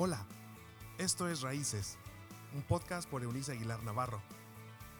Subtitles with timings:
[0.00, 0.24] Hola,
[0.98, 1.98] esto es Raíces,
[2.54, 4.22] un podcast por Eunice Aguilar Navarro.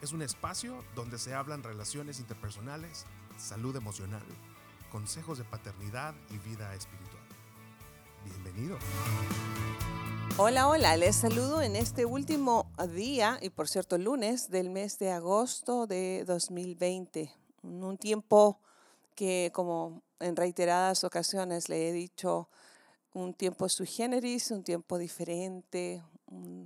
[0.02, 3.06] Es un espacio donde se hablan relaciones interpersonales,
[3.36, 4.24] salud emocional,
[4.90, 7.22] consejos de paternidad y vida espiritual.
[8.24, 8.76] Bienvenido.
[10.36, 15.12] Hola, hola, les saludo en este último día y por cierto lunes del mes de
[15.12, 17.32] agosto de 2020.
[17.62, 18.58] Un tiempo
[19.14, 22.48] que como en reiteradas ocasiones le he dicho,
[23.18, 26.02] un tiempo sui generis, un tiempo diferente,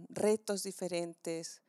[0.09, 1.63] retos diferentes,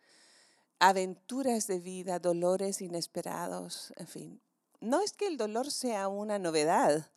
[0.80, 4.42] aventuras de vida, dolores inesperados, en fin.
[4.82, 7.10] No es que el dolor sea una novedad,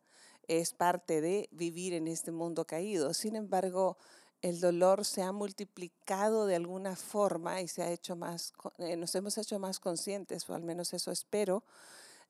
[0.47, 3.13] es parte de vivir en este mundo caído.
[3.13, 3.97] Sin embargo,
[4.41, 9.13] el dolor se ha multiplicado de alguna forma y se ha hecho más, eh, nos
[9.15, 11.65] hemos hecho más conscientes, o al menos eso espero,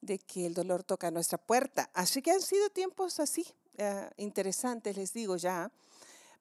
[0.00, 1.90] de que el dolor toca nuestra puerta.
[1.94, 3.46] Así que han sido tiempos así,
[3.78, 5.70] eh, interesantes, les digo ya,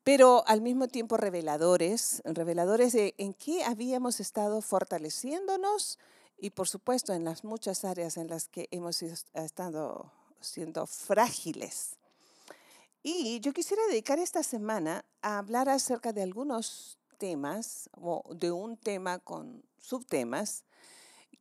[0.03, 5.99] pero al mismo tiempo reveladores, reveladores de en qué habíamos estado fortaleciéndonos
[6.39, 11.97] y por supuesto en las muchas áreas en las que hemos estado siendo frágiles.
[13.03, 18.77] Y yo quisiera dedicar esta semana a hablar acerca de algunos temas o de un
[18.77, 20.63] tema con subtemas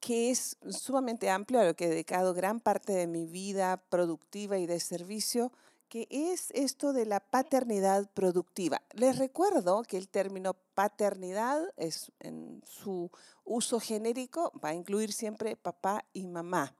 [0.00, 4.58] que es sumamente amplio a lo que he dedicado gran parte de mi vida productiva
[4.58, 5.52] y de servicio,
[5.88, 8.82] que es esto de la paternidad productiva.
[8.92, 13.10] Les recuerdo que el término paternidad es en su
[13.44, 16.74] uso genérico va a incluir siempre papá y mamá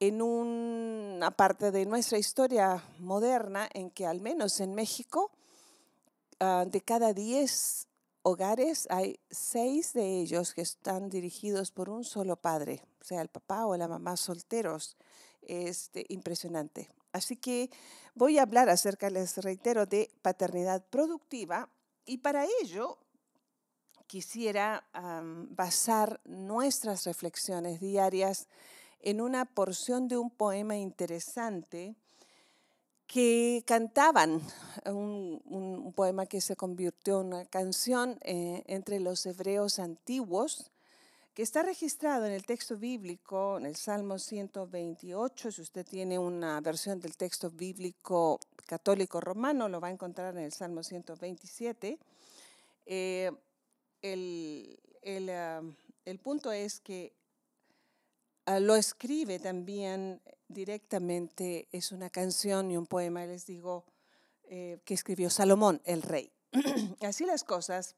[0.00, 5.30] en una parte de nuestra historia moderna en que al menos en México,
[6.40, 7.88] ah, de cada 10
[8.22, 13.66] hogares hay seis de ellos que están dirigidos por un solo padre, sea el papá
[13.66, 14.96] o la mamá solteros.
[15.48, 16.88] Este, impresionante.
[17.12, 17.70] Así que
[18.14, 21.68] voy a hablar acerca, les reitero, de paternidad productiva
[22.04, 22.98] y para ello
[24.06, 24.84] quisiera
[25.50, 28.48] basar nuestras reflexiones diarias
[29.00, 31.96] en una porción de un poema interesante
[33.06, 34.42] que cantaban,
[34.84, 40.70] un, poema que se convirtió en una canción eh, entre los hebreos antiguos,
[41.36, 45.52] que está registrado en el texto bíblico, en el Salmo 128.
[45.52, 50.44] Si usted tiene una versión del texto bíblico católico romano, lo va a encontrar en
[50.44, 51.98] el Salmo 127.
[52.86, 53.30] Eh,
[54.02, 55.62] el, ah,
[56.04, 57.12] el punto es que
[58.48, 63.84] Ah, lo escribe también directamente, es una canción y un poema, les digo,
[64.44, 66.30] eh, que escribió Salomón, el rey.
[67.00, 67.96] Así las cosas,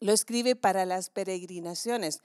[0.00, 2.22] lo escribe para las peregrinaciones,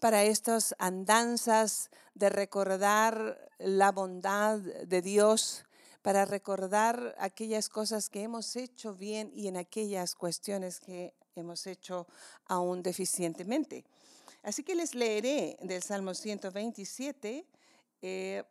[0.00, 5.64] para estas andanzas de recordar la bondad de Dios,
[6.02, 12.06] para recordar aquellas cosas que hemos hecho bien y en aquellas cuestiones que hemos hecho
[12.46, 13.84] aún deficientemente.
[14.42, 17.46] Así que les leeré del Salmo 127,
[18.02, 18.42] eh,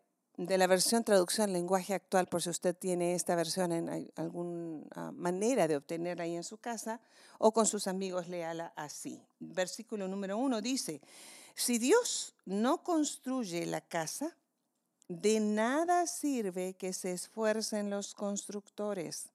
[0.46, 5.68] de la versión traducción lenguaje actual, por si usted tiene esta versión en alguna manera
[5.68, 7.00] de obtenerla ahí en su casa,
[7.38, 9.22] o con sus amigos, léala así.
[9.40, 11.00] Versículo número uno dice,
[11.54, 14.36] si Dios no construye la casa,
[15.08, 19.30] de nada sirve que se esfuercen los constructores.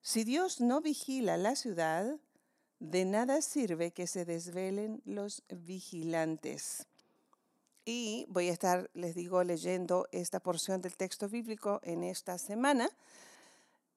[0.00, 2.18] Si Dios no vigila la ciudad,
[2.78, 6.86] de nada sirve que se desvelen los vigilantes.
[7.88, 12.90] Y voy a estar, les digo, leyendo esta porción del texto bíblico en esta semana.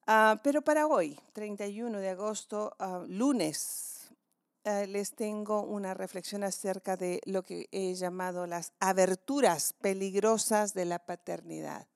[0.05, 4.11] Ah, pero para hoy, 31 de agosto, ah, lunes,
[4.63, 10.85] ah, les tengo una reflexión acerca de lo que he llamado las aberturas peligrosas de
[10.85, 11.87] la paternidad.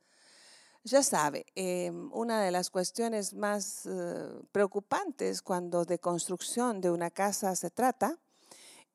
[0.83, 7.11] Ya sabe, em, una de las cuestiones más eh, preocupantes cuando de construcción de una
[7.11, 8.17] casa se trata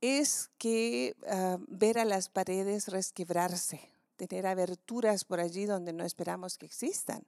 [0.01, 3.81] es que ah, ver a las paredes resquebrarse,
[4.17, 7.25] tener aberturas por allí donde no esperamos que existan.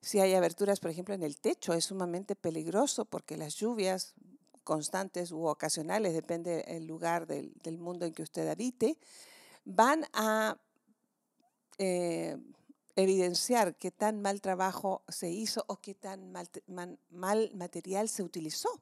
[0.00, 4.14] Si hay aberturas, por ejemplo, en el techo, es sumamente peligroso porque las lluvias
[4.64, 8.96] constantes u ocasionales, depende del lugar del, mundo en que usted habite,
[9.64, 10.56] van a
[11.78, 12.36] eh,
[12.96, 16.48] evidenciar qué tan mal trabajo se hizo o qué tan mal,
[17.10, 18.80] mal, material se utilizó.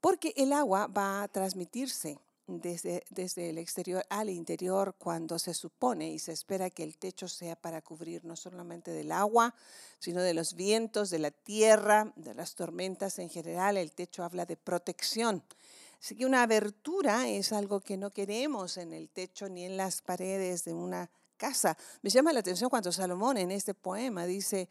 [0.00, 6.10] Porque el agua va a transmitirse desde, desde, el exterior al interior cuando se supone
[6.10, 9.54] y se espera que el techo sea para cubrir no solamente del agua,
[9.98, 13.76] sino de los vientos, de la tierra, de las tormentas en general.
[13.76, 15.44] El techo habla de protección.
[16.00, 20.00] Así que una abertura es algo que no queremos en el techo ni en las
[20.00, 21.76] paredes de una casa.
[22.00, 24.68] Me llama la atención cuando Salomón en este poema dice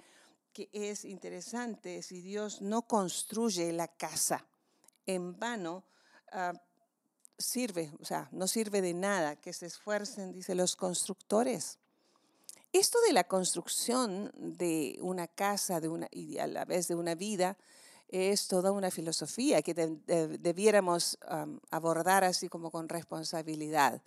[0.51, 4.47] que es interesante, si Dios no construye la casa
[5.15, 5.83] en vano,
[6.31, 6.53] ah,
[7.37, 11.79] sirve, o sea, no sirve de nada que se esfuercen, dice los constructores.
[12.71, 17.15] Esto de la construcción de una casa de una, y a la vez de una
[17.15, 17.57] vida
[18.07, 21.17] es toda una filosofía que debiéramos
[21.71, 24.01] abordar así como con responsabilidad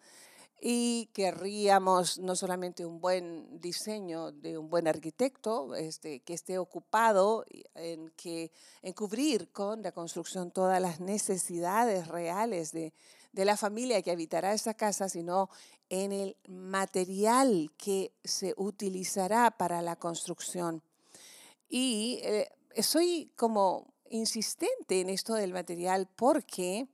[0.64, 7.44] y querríamos no solamente un buen diseño de un buen arquitecto, este, que esté ocupado
[7.74, 12.94] en, que, en cubrir con la construcción todas las necesidades reales de,
[13.32, 15.50] de la familia que habitará esa casa, sino
[15.88, 20.80] en el material que se utilizará para la construcción.
[21.68, 22.48] Y eh,
[22.80, 26.86] soy como insistente en esto del material porque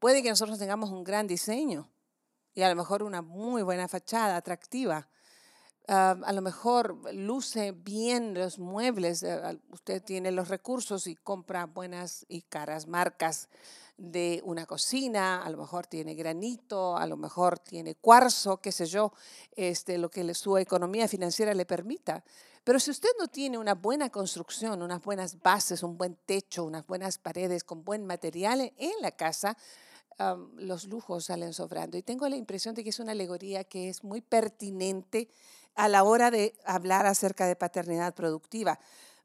[0.00, 1.88] puede que nosotros tengamos un gran diseño,
[2.56, 5.06] y a lo mejor una muy buena fachada, atractiva.
[5.86, 11.66] Ah, a lo mejor luce bien los muebles, eh, usted tiene los recursos y compra
[11.66, 13.48] buenas y caras marcas
[13.98, 18.86] de una cocina, a lo mejor tiene granito, a lo mejor tiene cuarzo, qué sé
[18.86, 19.12] yo,
[19.54, 22.24] este, lo que su economía financiera le permita.
[22.64, 26.86] Pero si usted no tiene una buena construcción, unas buenas bases, un buen techo, unas
[26.86, 29.56] buenas paredes con buen material en la casa,
[30.56, 31.96] los lujos salen sobrando.
[31.96, 35.28] Y tengo la impresión de que es una alegoría que es muy pertinente
[35.74, 38.78] a la hora de hablar acerca de paternidad productiva.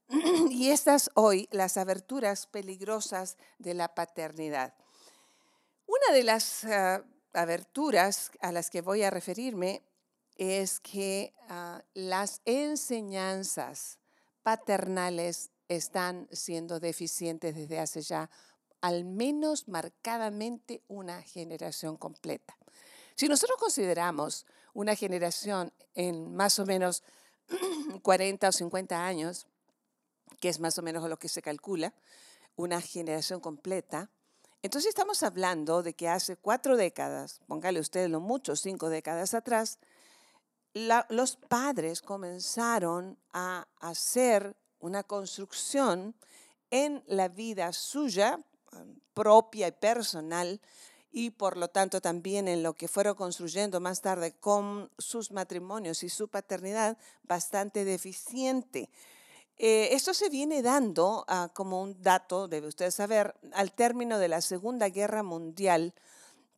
[0.50, 4.74] y estas hoy, las aberturas peligrosas de la paternidad.
[5.88, 7.04] Una de las ah,
[7.34, 9.82] aberturas a las que voy a referirme
[10.36, 14.00] es que ah, las enseñanzas
[14.44, 18.30] paternales están siendo deficientes desde hace ya
[18.82, 22.58] al menos marcadamente una generación completa.
[23.16, 27.04] Si nosotros consideramos una generación en más o menos
[28.02, 29.48] 40 o 50 años,
[30.40, 31.94] que es más o menos lo que se calcula,
[32.56, 34.10] una generación completa,
[34.64, 39.80] entonces estamos hablando de que hace cuatro décadas, póngale usted lo mucho, cinco décadas atrás,
[40.74, 46.16] los padres comenzaron a hacer una construcción
[46.70, 48.40] en la vida suya
[49.14, 50.62] propia y personal
[51.12, 56.04] y por lo tanto también en lo que fueron construyendo más tarde con sus matrimonios
[56.04, 58.90] y su paternidad bastante deficiente.
[59.58, 64.30] Eh, esto se viene dando ah, como un dato, debe usted saber, al término de
[64.30, 65.94] la Segunda Guerra Mundial,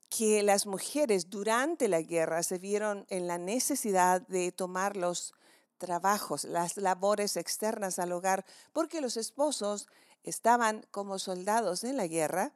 [0.09, 5.33] que las mujeres durante la guerra se vieron en la necesidad de tomar los
[5.79, 9.87] trabajos, las labores externas al hogar, porque los esposos
[10.23, 12.53] estaban como soldados en la guerra,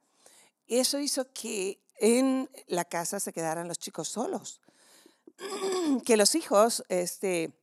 [0.68, 4.62] eso hizo que en la casa se quedaran los chicos solos,
[6.06, 7.54] que los hijos este,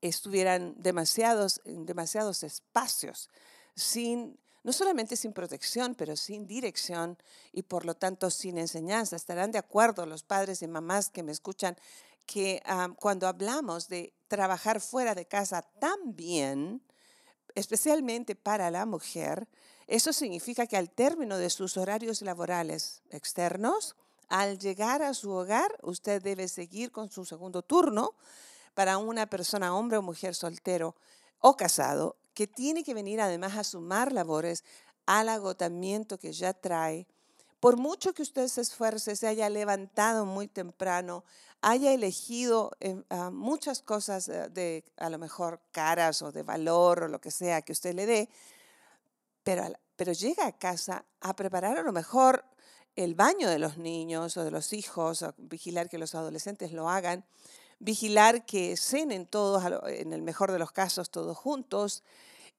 [0.00, 3.30] estuvieran demasiados, en demasiados espacios,
[3.76, 7.18] sin, no solamente sin protección, pero sin dirección
[7.52, 9.16] y por lo tanto sin enseñanza.
[9.16, 11.76] Estarán de acuerdo los padres y mamás que me escuchan
[12.26, 16.82] que ah, cuando hablamos de trabajar fuera de casa también,
[17.54, 19.48] especialmente para la mujer,
[19.86, 23.96] eso significa que al término de sus horarios laborales externos,
[24.28, 28.14] al llegar a su hogar, usted debe seguir con su segundo turno
[28.74, 30.96] para una persona, hombre o mujer soltero
[31.40, 34.64] o casado, que tiene que venir además a sumar labores
[35.06, 37.06] al agotamiento que ya trae.
[37.64, 41.24] Por mucho que usted se esfuerce, se haya levantado muy temprano,
[41.62, 47.04] haya elegido eh, ah, muchas cosas eh, de a lo mejor caras o de valor
[47.04, 48.28] o lo que sea que usted le dé,
[49.44, 52.44] pero, llega a casa a preparar a lo mejor
[52.96, 56.90] el baño de los niños o de los hijos, a vigilar que los adolescentes lo
[56.90, 57.24] hagan,
[57.78, 62.02] vigilar que cenen todos, en el mejor de los casos, todos juntos,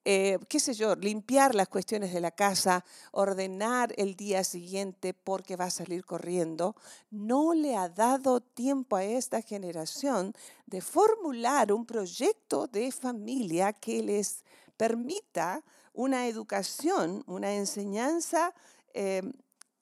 [0.07, 5.55] eh, qué sé yo, limpiar las cuestiones de la casa, ordenar el día siguiente porque
[5.55, 6.75] va a salir corriendo,
[7.09, 10.35] no le ha dado tiempo a esta generación
[10.67, 14.43] de formular un proyecto de familia que les
[14.77, 18.53] permita una educación, una enseñanza
[18.93, 19.23] eh,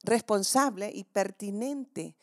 [0.03, 2.15] responsable y pertinente,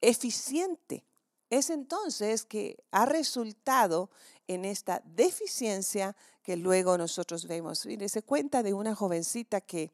[0.00, 1.06] eficiente.
[1.50, 4.10] Es entonces que ha resultado
[4.48, 7.86] en esta deficiencia que luego nosotros vemos.
[7.86, 9.90] Mire, se cuenta de una jovencita que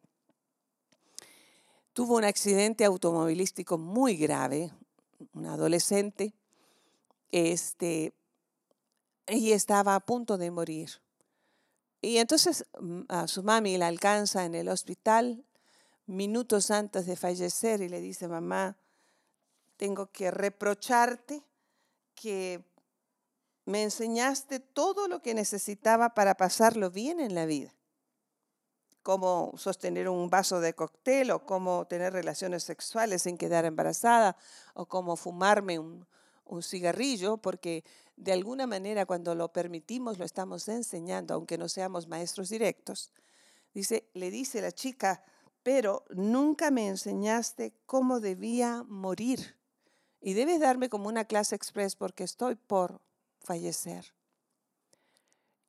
[1.92, 4.72] tuvo un accidente automovilístico muy grave,
[5.32, 6.34] una adolescente,
[7.30, 8.12] este,
[9.28, 10.90] y estaba a punto de morir.
[12.02, 15.44] Y entonces mm, a su mami la alcanza en el hospital
[16.06, 18.76] minutos antes de fallecer y le dice, mamá,
[19.76, 21.44] tengo que reprocharte
[22.16, 22.64] que
[23.64, 27.74] me enseñaste todo lo que necesitaba para pasarlo bien en la vida.
[29.02, 34.36] Cómo sostener un vaso de cóctel o cómo tener relaciones sexuales sin quedar embarazada
[34.74, 36.06] o cómo fumarme un,
[36.62, 37.84] cigarrillo, porque
[38.16, 43.12] de alguna manera cuando lo permitimos lo estamos enseñando, aunque no seamos maestros directos.
[43.72, 45.22] Dice, le dice la chica,
[45.62, 49.56] pero nunca me enseñaste cómo debía morir.
[50.20, 53.00] Y debes darme como una clase express porque estoy por
[53.40, 54.12] fallecer.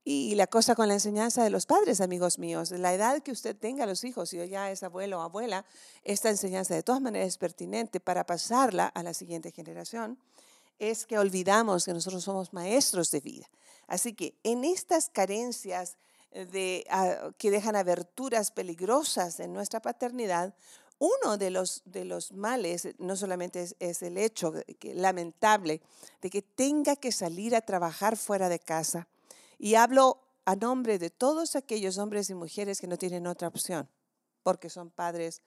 [0.04, 3.56] Y la cosa con la enseñanza de los padres, amigos míos, la edad que usted
[3.56, 5.64] tenga los hijos, si ya es abuelo o abuela,
[6.04, 10.18] esta enseñanza de todas maneras es pertinente para pasarla a la siguiente generación,
[10.80, 13.48] es que olvidamos que nosotros somos maestros de vida.
[13.86, 15.98] Así que en estas carencias
[16.32, 20.56] de, ah, que dejan aberturas peligrosas en nuestra paternidad,
[21.02, 24.54] uno de los, de los males no solamente es, el hecho
[24.94, 25.82] lamentable
[26.22, 29.08] de que tenga que salir a trabajar fuera de casa.
[29.58, 33.90] Y hablo a nombre de todos aquellos hombres y mujeres que no tienen otra opción,
[34.44, 35.42] porque son padres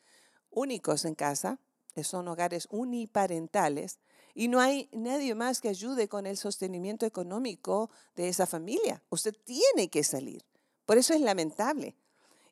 [0.50, 1.60] únicos en casa,
[2.02, 4.00] son hogares uniparentales,
[4.34, 9.04] y no hay nadie más que ayude con el sostenimiento económico de esa familia.
[9.08, 10.44] Usted tiene que salir.
[10.84, 11.94] Por eso es lamentable.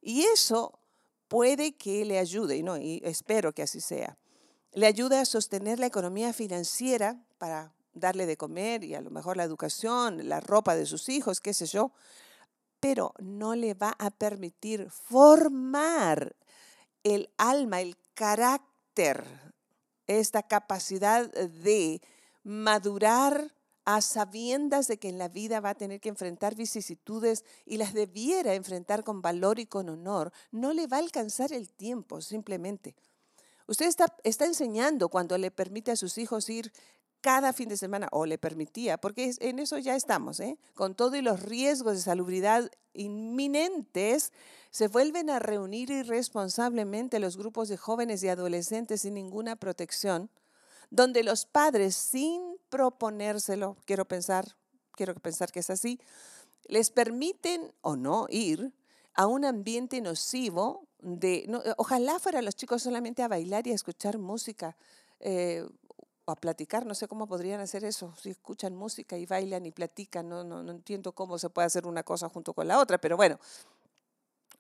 [0.01, 0.79] Y eso
[1.33, 4.19] puede que le ayude, y, no, y espero que así sea,
[4.75, 9.39] le ayude a sostener la economía financiera para darle de comer y a lo mejor
[9.39, 11.91] la educación, la ropa de sus hijos, qué sé yo,
[12.81, 16.37] pero no le va a permitir formar
[17.03, 19.25] el alma, el carácter,
[20.07, 22.03] esta capacidad de
[22.43, 27.77] madurar a sabiendas de que en la vida va a tener que enfrentar vicisitudes y
[27.77, 32.21] las debiera enfrentar con valor y con honor, no le va a alcanzar el tiempo
[32.21, 32.95] simplemente.
[33.67, 36.73] Usted está, enseñando cuando le permite a sus hijos ir
[37.21, 40.59] cada fin de semana, o le permitía, porque en eso ya estamos, ¿eh?
[40.75, 44.33] con todo y los riesgos de salubridad inminentes,
[44.71, 50.31] se vuelven a reunir irresponsablemente los grupos de jóvenes y adolescentes sin ninguna protección
[50.93, 54.57] donde los padres sin proponérselo, quiero pensar,
[54.93, 55.99] quiero pensar que es así,
[56.67, 58.75] les permiten o no ir
[59.15, 64.19] a un ambiente nocivo de, ojalá fueran los chicos solamente a bailar y a escuchar
[64.19, 64.77] música
[65.21, 65.67] eh,
[66.27, 69.73] o a platicar, no sé cómo podrían hacer eso, si escuchan música y bailan y
[69.73, 72.99] platican, no, no, no entiendo cómo se puede hacer una cosa junto con la otra,
[72.99, 73.41] pero bueno,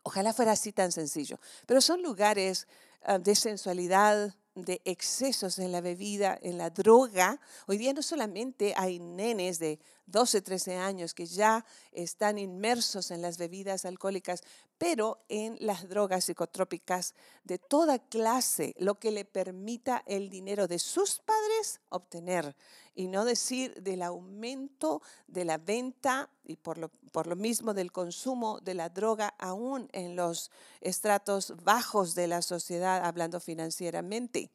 [0.03, 1.39] ojalá fuera así tan sencillo.
[1.67, 2.67] Pero son lugares
[3.03, 7.41] ah, de sensualidad, de excesos en la bebida, en la droga.
[7.67, 13.23] Hoy día no solamente hay nenes de 12, 13 años que ya están inmersos en
[13.23, 14.43] las bebidas alcohólicas,
[14.79, 20.79] pero en las drogas psicotrópicas de toda clase, lo que le permita el dinero de
[20.79, 22.57] sus padres obtener
[22.95, 27.93] y no decir del aumento de la venta y por lo, por lo mismo del
[27.93, 34.51] consumo de la droga aún en los estratos bajos de la sociedad, hablando financieramente.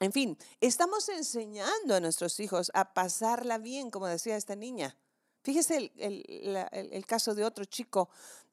[0.00, 4.96] En fin, estamos enseñando a nuestros hijos a pasarla bien, como decía esta niña.
[5.42, 8.08] Fíjese el, caso de otro chico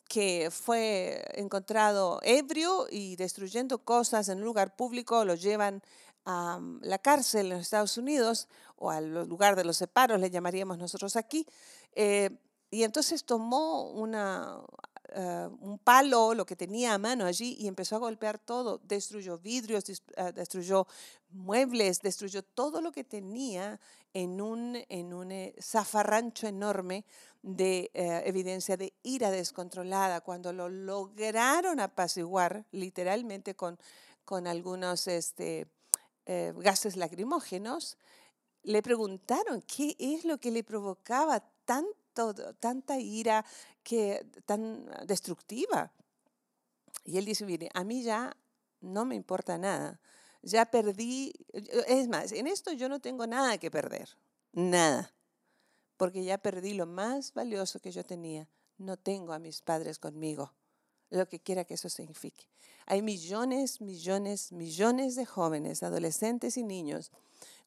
[0.07, 5.81] que fue encontrado ebrio y destruyendo cosas en un lugar público, lo llevan
[6.25, 10.29] a mm, la cárcel en los Estados Unidos o al lugar de los separos, le
[10.29, 11.48] llamaríamos nosotros aquí.
[11.93, 12.29] Eh,
[12.69, 14.60] y entonces tomó una,
[15.13, 18.80] eh, un palo, lo que tenía a mano allí, y empezó a golpear todo.
[18.84, 20.88] Destruyó vidrios, eh, destruyó
[21.30, 23.80] muebles, destruyó todo lo que tenía
[24.13, 27.06] en un, en un eh, zafarrancho enorme
[27.41, 30.22] de evidencia de ira descontrolada.
[30.22, 33.80] Cuando lo lograron apaciguar, literalmente con,
[34.25, 35.65] con algunos este,
[36.27, 37.98] gases lacrimógenos,
[38.62, 41.44] le preguntaron qué es lo que le provocaba
[42.13, 43.46] tanto tanta ira
[43.84, 45.91] que, tan destructiva.
[47.06, 48.36] Y él dice, mire, a mí ya
[48.82, 50.00] no me importa nada.
[50.44, 51.34] Ya perdí,
[51.88, 54.10] es más, en esto yo no tengo nada que perder,
[54.53, 55.13] nada,
[55.98, 58.50] porque ya perdí lo más valioso que yo tenía.
[58.77, 60.51] No tengo a mis padres conmigo,
[61.12, 62.48] lo que quiera que eso signifique.
[62.88, 67.12] Hay millones, millones, millones de jóvenes, adolescentes y niños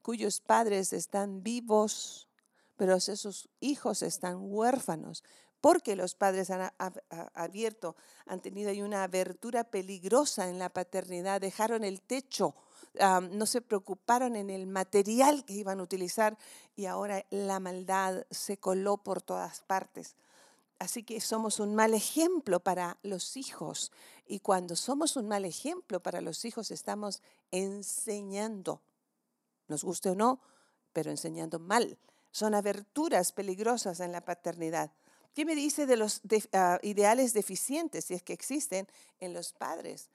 [0.05, 2.29] cuyos padres están vivos
[2.77, 5.23] pero esos hijos están huérfanos
[5.65, 6.71] porque los padres han
[7.33, 12.55] abierto, han tenido ahí una abertura peligrosa en la paternidad, dejaron el techo,
[13.31, 16.37] no se preocuparon en el material que iban a utilizar
[16.77, 20.17] y ahora la maldad se coló por todas partes.
[20.79, 23.91] Así que somos un mal ejemplo para los hijos
[24.27, 28.83] y cuando somos un mal ejemplo para los hijos estamos enseñando,
[29.69, 30.41] nos guste o no,
[30.93, 31.97] pero enseñando mal
[32.35, 34.91] son aberturas peligrosas en la paternidad.
[35.35, 36.21] ¿Qué me dice de los
[36.53, 38.89] ah, ideales deficientes, si es que existen,
[39.21, 40.11] en los padres?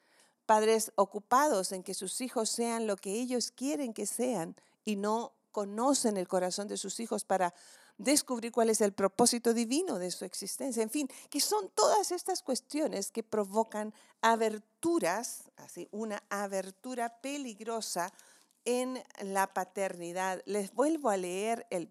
[0.45, 5.31] Padres ocupados en que sus hijos sean lo que ellos quieren que sean y no
[5.53, 7.53] conocen el corazón de sus hijos para
[7.97, 10.83] descubrir cuál es el propósito divino de su existencia.
[10.83, 18.11] En fin, que son todas estas cuestiones que provocan aberturas, así, una abertura peligrosa
[18.65, 20.41] en la paternidad.
[20.45, 21.89] Les vuelvo a leer el,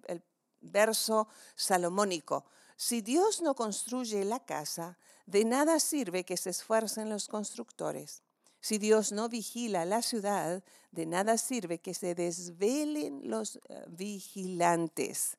[0.60, 2.44] verso salomónico.
[2.76, 8.22] Si Dios no construye la casa, de nada sirve que se esfuercen los constructores.
[8.60, 15.36] Si Dios no vigila la ciudad, de nada sirve que se desvelen los eh, vigilantes.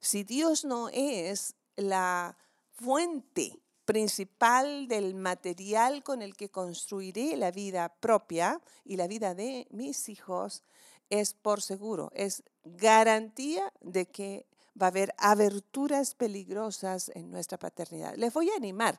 [0.00, 2.36] Si Dios no es la
[2.72, 9.66] fuente principal del material con el que construiré la vida propia y la vida de
[9.70, 10.62] mis hijos,
[11.10, 14.46] es por seguro, es garantía de que
[14.80, 18.14] va a haber aberturas peligrosas en nuestra paternidad.
[18.16, 18.98] Les voy a animar,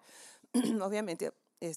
[0.82, 1.32] obviamente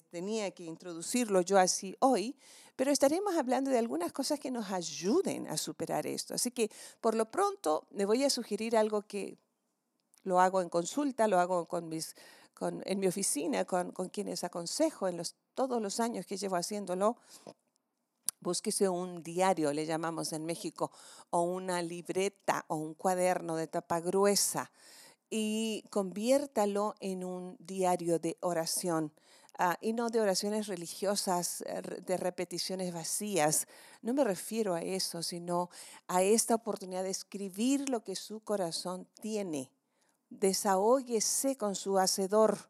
[0.09, 2.35] tenía que introducirlo yo así hoy,
[2.75, 6.33] pero estaremos hablando de algunas cosas que nos ayuden a superar esto.
[6.33, 6.69] Así que
[7.01, 9.37] por lo pronto me voy a sugerir algo que
[10.23, 12.15] lo hago en consulta, lo hago con mis,
[12.57, 16.55] con, en mi oficina, con, con quienes aconsejo en los, todos los años que llevo
[16.55, 17.17] haciéndolo.
[18.39, 20.91] Búsquese un diario, le llamamos en México,
[21.29, 24.71] o una libreta o un cuaderno de tapa gruesa
[25.29, 29.11] y conviértalo en un diario de oración
[29.59, 33.67] Ah, y no de oraciones religiosas, eh, de repeticiones vacías.
[34.03, 35.71] No me refiero a eso, sino
[36.07, 39.71] a esta oportunidad de escribir lo que su corazón tiene.
[40.29, 42.69] Desahóguese con su hacedor.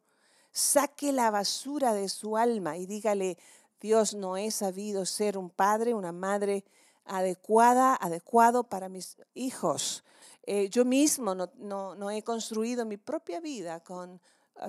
[0.52, 3.38] Saque la basura de su alma y dígale,
[3.80, 6.66] Dios no he sabido ser un padre, una madre
[7.06, 10.04] adecuada, adecuado para mis hijos.
[10.44, 14.20] Eh, yo mismo no, no, no he construido mi propia vida con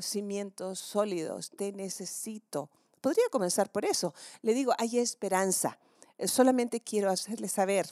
[0.01, 2.71] cimientos sólidos, te necesito.
[3.01, 4.15] Podría comenzar por eso.
[4.43, 5.79] Le digo, hay esperanza.
[6.19, 7.89] Eh, solamente quiero hacerle saber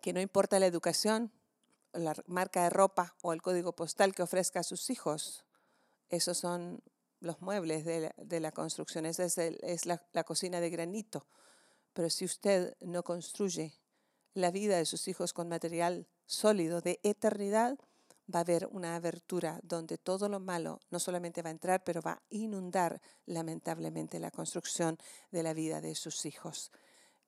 [0.00, 1.30] que no importa la educación,
[1.92, 5.44] la marca de ropa o el código postal que ofrezca a sus hijos,
[6.08, 6.82] esos son
[7.20, 11.26] los muebles de la, construcción, esa es, la cocina de granito.
[11.92, 13.74] Pero si usted no construye
[14.34, 17.78] la vida de sus hijos con material sólido de eternidad,
[18.32, 22.00] va a haber una abertura donde todo lo malo no solamente va a entrar, pero
[22.00, 24.98] va a inundar lamentablemente la construcción
[25.30, 26.70] de la vida de sus hijos.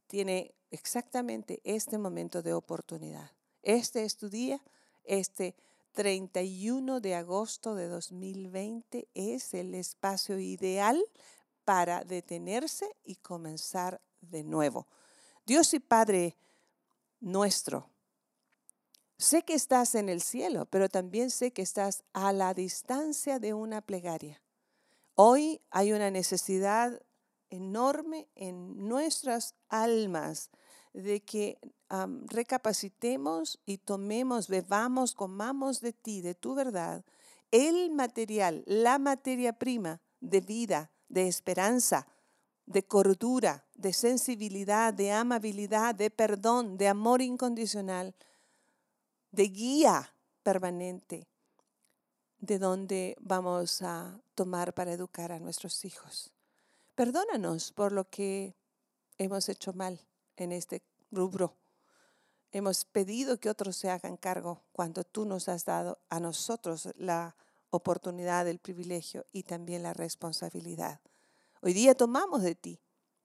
[0.06, 3.32] Tiene exactamente este momento de oportunidad.
[3.62, 4.60] Este es tu día,
[5.04, 5.54] este
[5.92, 11.02] 31 de agosto de 2020 es el espacio ideal
[11.64, 14.86] para detenerse y comenzar de nuevo.
[15.46, 16.36] Dios y Padre
[17.20, 17.88] nuestro,
[19.22, 23.54] Sé que estás en el cielo, pero también sé que estás a la distancia de
[23.54, 24.42] una plegaria.
[25.14, 27.00] Hoy hay una necesidad
[27.48, 30.50] enorme en nuestras almas
[30.92, 31.58] de que
[32.26, 37.04] recapacitemos y tomemos, bebamos, comamos de ti, de tu verdad,
[37.50, 42.06] el material, la materia prima de vida, de esperanza,
[42.66, 48.14] de cordura, de sensibilidad, de amabilidad, de perdón, de amor incondicional
[49.32, 51.26] de guía permanente
[52.38, 56.32] de donde vamos a tomar para educar a nuestros hijos.
[56.94, 58.56] Perdónanos por lo que
[59.16, 60.00] hemos hecho mal
[60.36, 61.56] en este rubro.
[62.50, 67.36] Hemos pedido que otros se hagan cargo cuando tú nos has dado a nosotros la
[67.70, 71.00] oportunidad, el privilegio y también la responsabilidad.
[71.62, 72.80] Hoy día tomamos de ti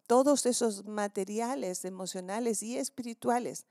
[0.08, 3.65] todos esos materiales emocionales y espirituales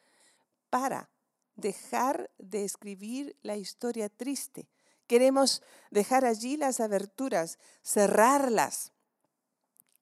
[0.68, 1.08] para
[1.56, 4.68] dejar de escribir la historia triste.
[5.06, 8.92] Queremos dejar allí las aberturas, cerrarlas,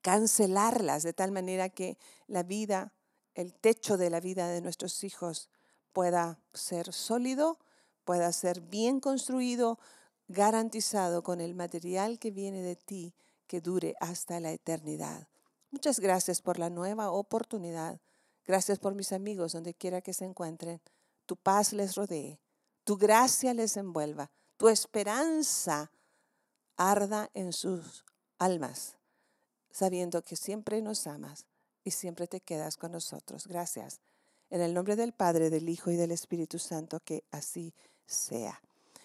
[0.02, 2.92] cancelarlas de tal manera que la vida,
[3.34, 5.48] el techo de la vida de nuestros hijos
[5.92, 7.58] pueda ser sólido,
[8.04, 9.78] pueda ser bien construido,
[10.28, 13.14] garantizado con el material que viene de ti
[13.46, 15.28] que dure hasta la eternidad.
[15.70, 18.00] Muchas gracias por la nueva oportunidad.
[18.46, 20.80] Gracias por mis amigos donde quiera que se encuentren
[21.26, 22.38] tu paz les rodee,
[22.84, 25.90] tu gracia les envuelva, tu esperanza
[26.76, 28.04] arda en sus
[28.38, 28.96] almas,
[29.70, 31.46] sabiendo que siempre nos amas
[31.84, 33.46] y siempre te quedas con nosotros.
[33.46, 34.00] Gracias.
[34.50, 37.74] En el nombre del Padre, del Hijo y del Espíritu Santo, que así
[38.06, 38.60] sea.